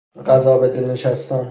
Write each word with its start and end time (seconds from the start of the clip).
غذا 0.25 0.57
به 0.57 0.67
دل 0.67 0.91
نشستن 0.91 1.39